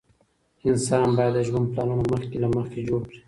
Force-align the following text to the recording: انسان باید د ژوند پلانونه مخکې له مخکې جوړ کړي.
انسان 0.69 1.07
باید 1.17 1.33
د 1.35 1.39
ژوند 1.47 1.67
پلانونه 1.73 2.03
مخکې 2.13 2.37
له 2.43 2.47
مخکې 2.55 2.79
جوړ 2.87 3.01
کړي. 3.09 3.19